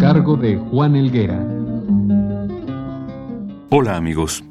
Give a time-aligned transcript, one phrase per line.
[0.00, 1.46] Cargo de Juan Elguera.
[3.68, 4.42] Hola amigos.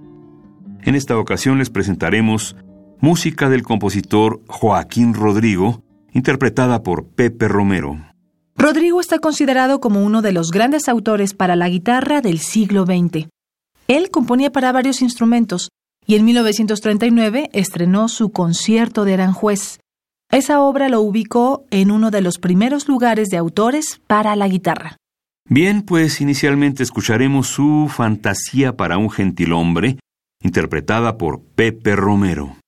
[0.83, 2.55] En esta ocasión les presentaremos
[2.99, 5.81] música del compositor Joaquín Rodrigo,
[6.13, 7.97] interpretada por Pepe Romero.
[8.55, 13.27] Rodrigo está considerado como uno de los grandes autores para la guitarra del siglo XX.
[13.87, 15.69] Él componía para varios instrumentos
[16.05, 19.79] y en 1939 estrenó su concierto de Aranjuez.
[20.31, 24.99] Esa obra lo ubicó en uno de los primeros lugares de autores para la guitarra.
[25.51, 29.97] Bien, pues inicialmente escucharemos su Fantasía para un gentilhombre,
[30.43, 32.58] interpretada por Pepe Romero.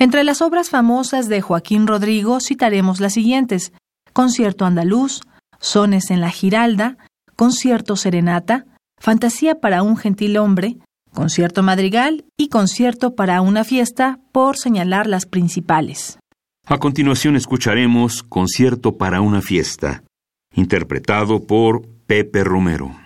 [0.00, 3.74] Entre las obras famosas de Joaquín Rodrigo citaremos las siguientes:
[4.14, 5.20] Concierto andaluz,
[5.60, 6.96] Sones en la Giralda,
[7.36, 8.64] Concierto Serenata,
[8.98, 10.78] Fantasía para un gentil hombre,
[11.12, 16.18] Concierto Madrigal y Concierto para una fiesta, por señalar las principales.
[16.64, 20.02] A continuación escucharemos Concierto para una fiesta,
[20.54, 22.99] interpretado por Pepe Romero.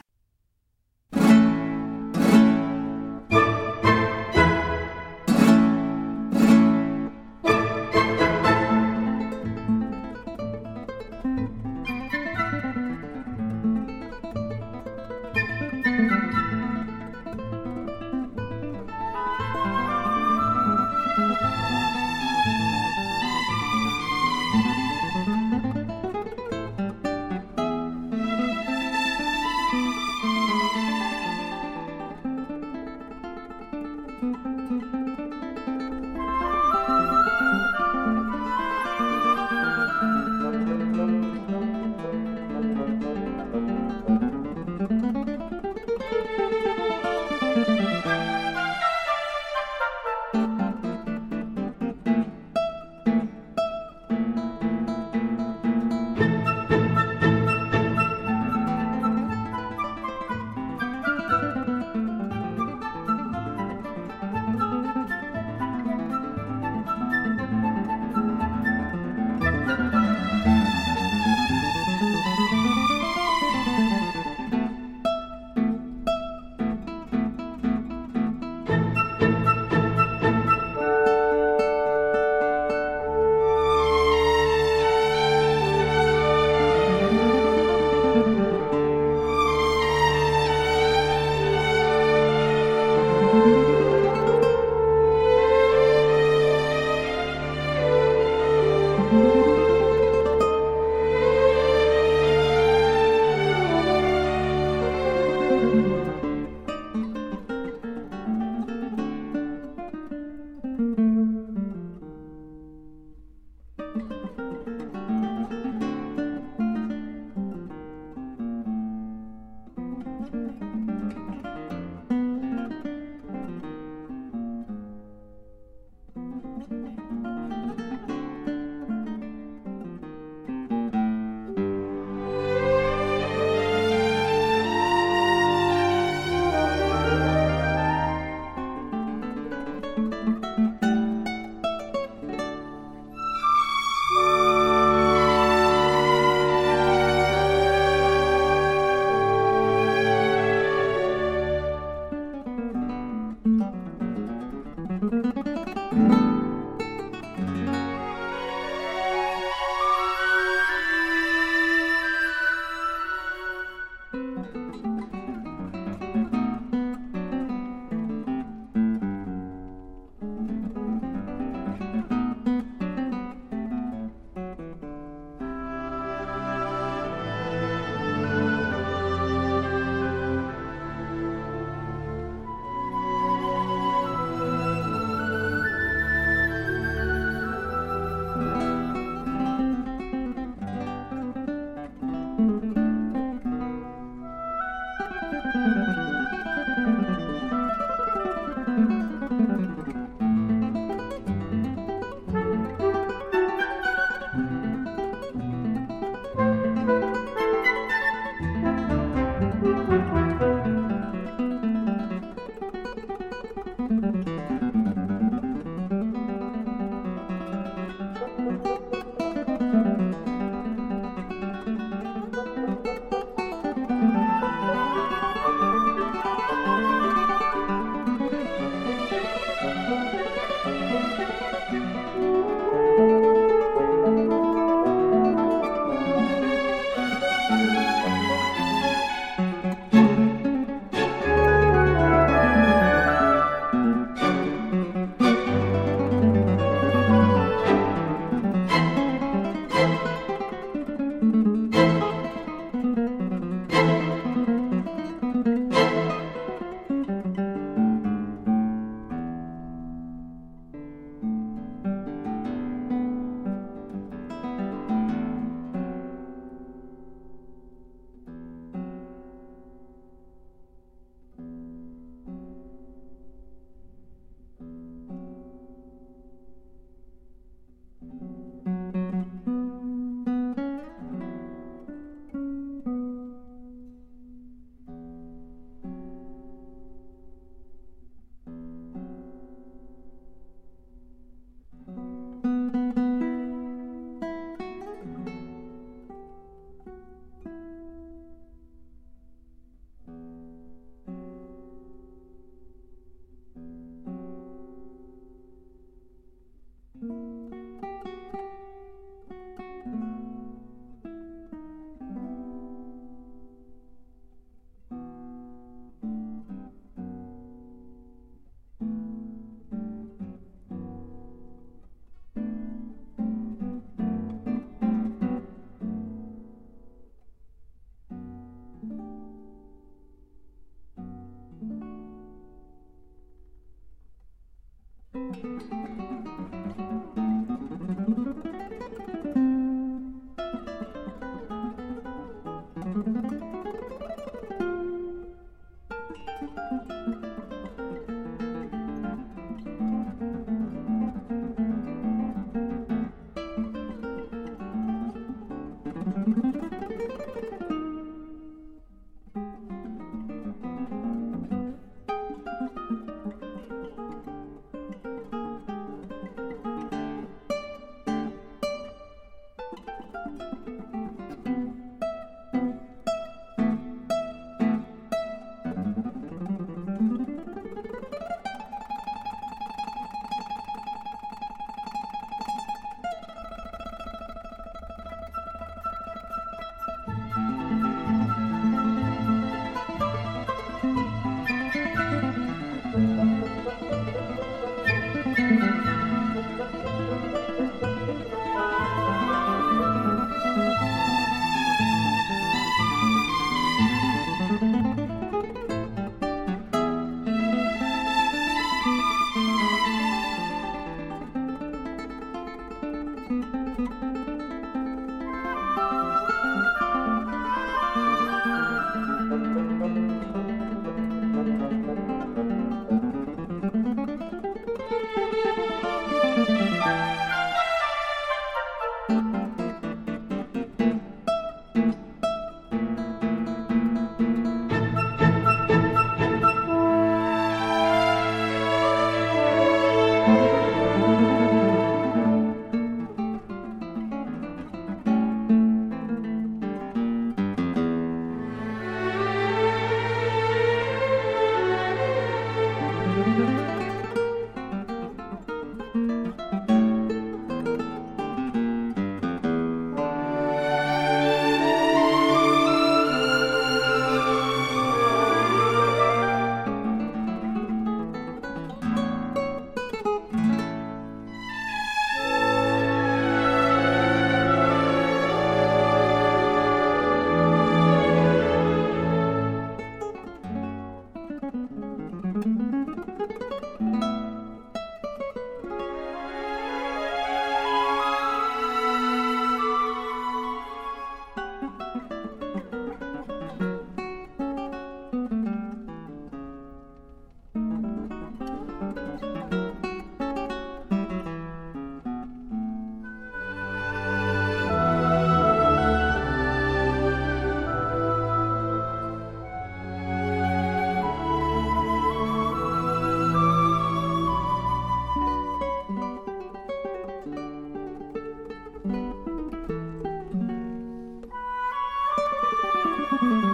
[523.22, 523.50] Mm-hmm.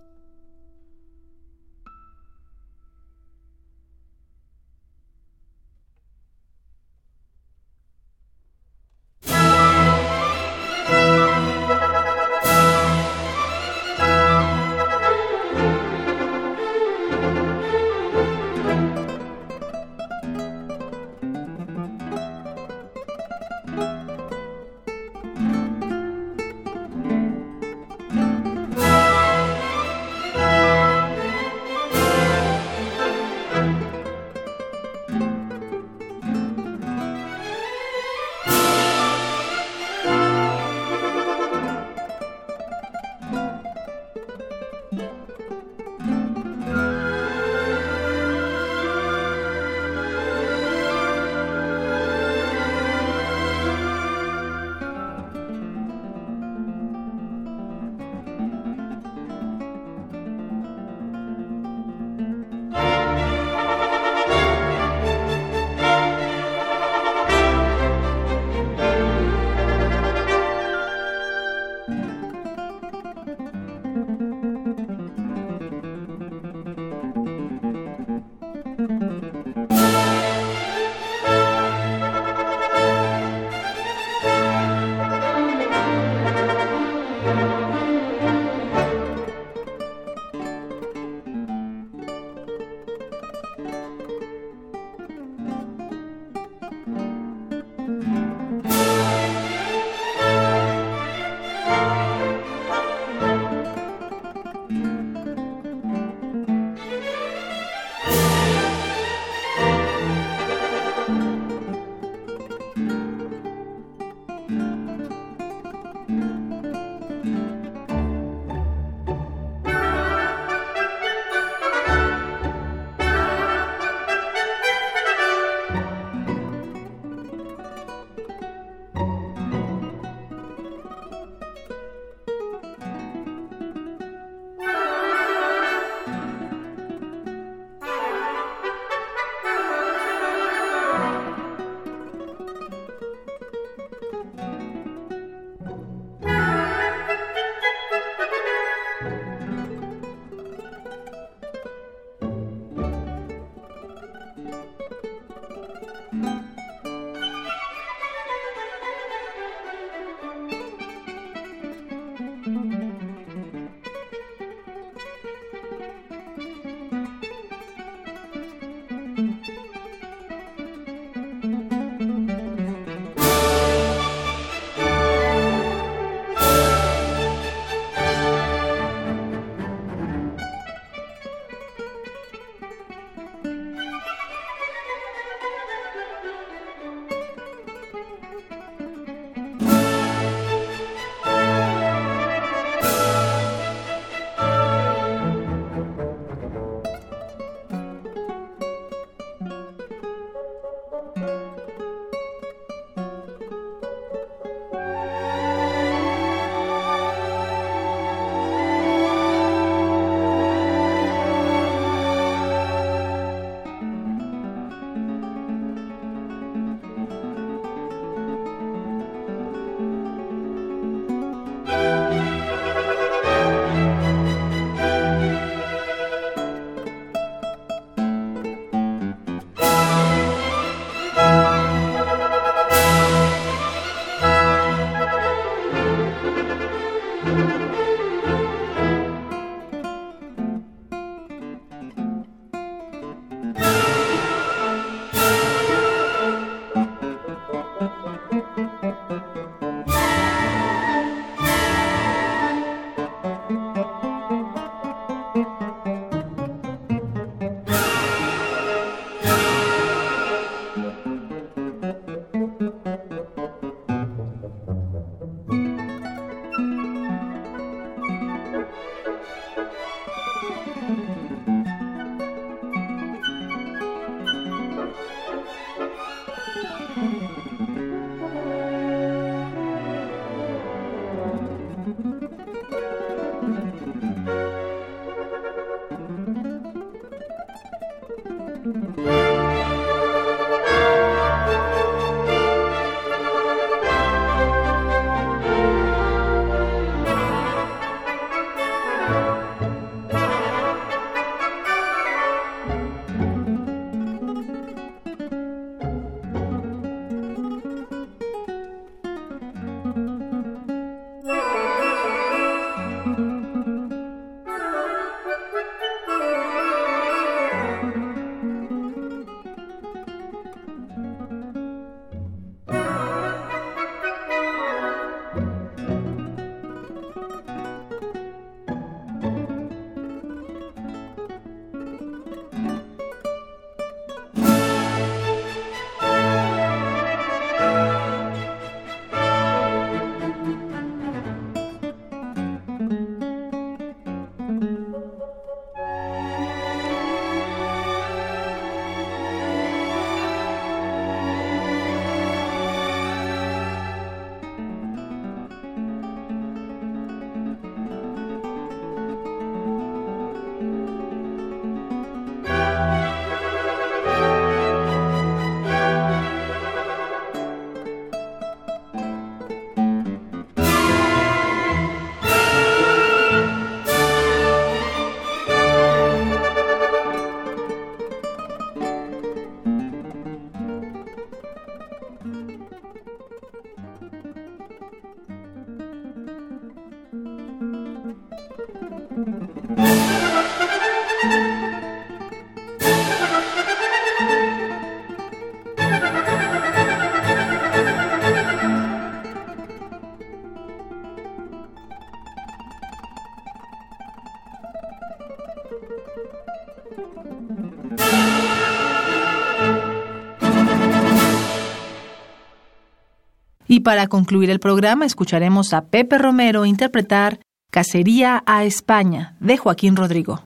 [413.81, 417.39] Y para concluir el programa escucharemos a Pepe Romero interpretar
[417.71, 420.43] Cacería a España de Joaquín Rodrigo.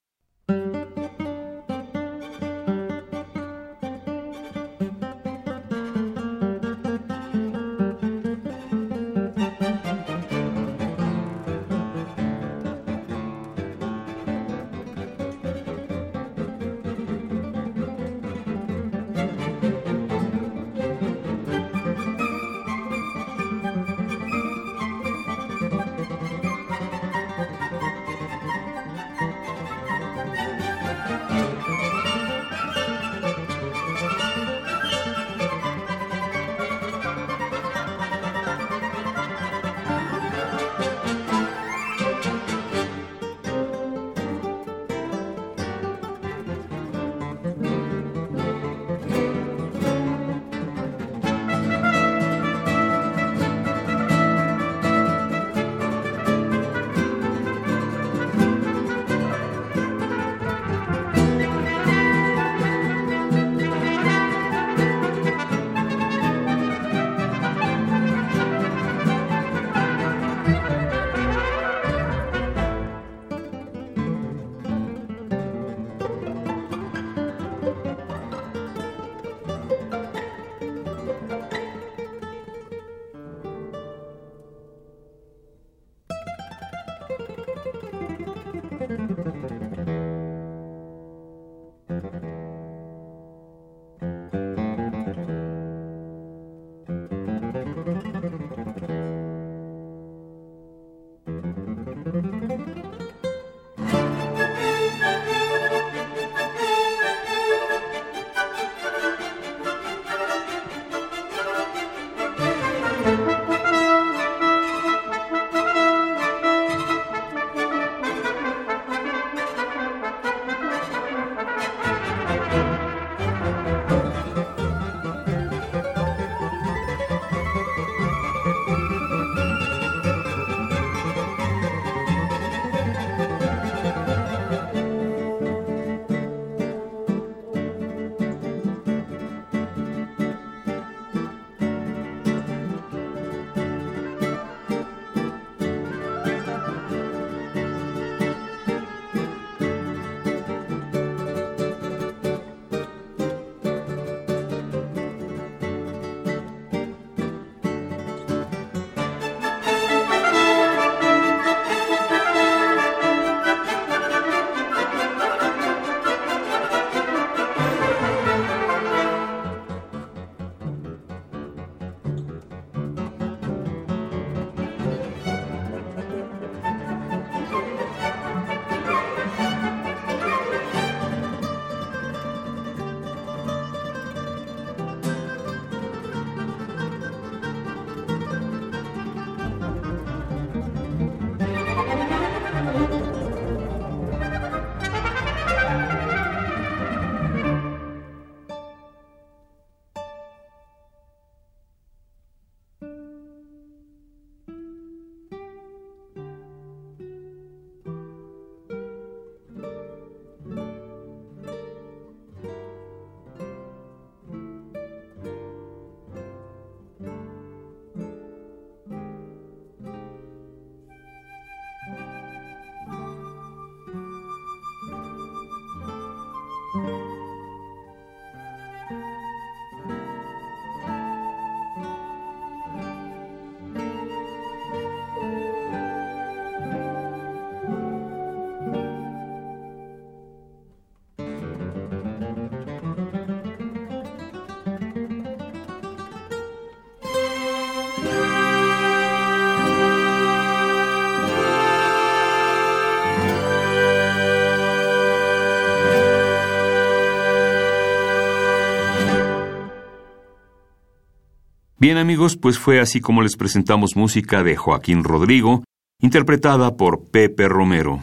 [261.86, 265.63] Bien amigos, pues fue así como les presentamos música de Joaquín Rodrigo,
[266.01, 268.01] interpretada por Pepe Romero.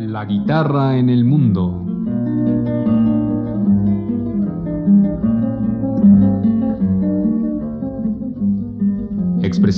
[0.00, 1.33] La guitarra en el mundo.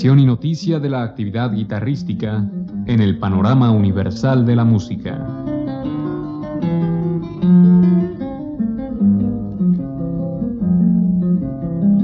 [0.05, 2.45] Y noticia de la actividad guitarrística
[2.87, 5.27] en el panorama universal de la música.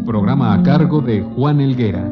[0.07, 2.11] Programa a cargo de Juan Elguera.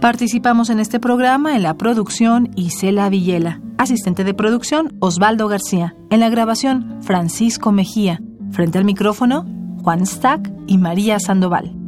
[0.00, 6.20] Participamos en este programa en la producción Isela Villela, asistente de producción Osvaldo García, en
[6.20, 8.20] la grabación Francisco Mejía,
[8.50, 9.46] frente al micrófono
[9.82, 11.81] Juan Stack y María Sandoval.